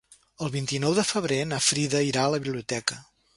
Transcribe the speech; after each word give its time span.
El 0.45 0.49
vint-i-nou 0.53 0.95
de 0.99 1.03
febrer 1.09 1.37
na 1.51 1.59
Frida 1.67 2.03
irà 2.09 2.25
a 2.25 2.33
la 2.37 2.41
biblioteca. 2.47 2.99